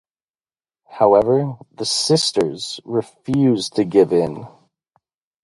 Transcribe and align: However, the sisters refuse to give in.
However, 0.89 1.57
the 1.75 1.85
sisters 1.85 2.79
refuse 2.85 3.69
to 3.69 3.85
give 3.85 4.11
in. 4.11 4.47